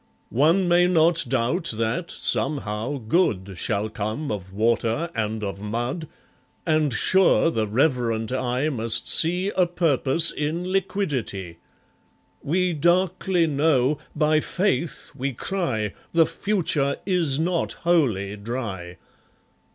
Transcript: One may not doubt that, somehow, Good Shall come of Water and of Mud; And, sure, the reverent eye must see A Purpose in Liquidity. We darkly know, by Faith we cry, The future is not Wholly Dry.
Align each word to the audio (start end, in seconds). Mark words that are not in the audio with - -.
One 0.33 0.67
may 0.67 0.87
not 0.87 1.25
doubt 1.29 1.73
that, 1.75 2.09
somehow, 2.09 2.97
Good 2.97 3.53
Shall 3.55 3.87
come 3.87 4.31
of 4.31 4.51
Water 4.51 5.11
and 5.13 5.43
of 5.43 5.61
Mud; 5.61 6.07
And, 6.65 6.91
sure, 6.91 7.51
the 7.51 7.67
reverent 7.67 8.31
eye 8.31 8.69
must 8.69 9.07
see 9.07 9.49
A 9.49 9.67
Purpose 9.67 10.31
in 10.31 10.67
Liquidity. 10.71 11.59
We 12.41 12.73
darkly 12.73 13.45
know, 13.45 13.99
by 14.15 14.39
Faith 14.39 15.11
we 15.15 15.33
cry, 15.33 15.93
The 16.13 16.25
future 16.25 16.95
is 17.05 17.37
not 17.37 17.73
Wholly 17.83 18.35
Dry. 18.37 18.97